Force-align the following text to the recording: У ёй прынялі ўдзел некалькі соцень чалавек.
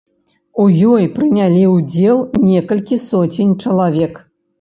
У 0.61 0.63
ёй 0.91 1.03
прынялі 1.17 1.59
ўдзел 1.73 2.17
некалькі 2.47 2.99
соцень 3.03 3.53
чалавек. 3.67 4.13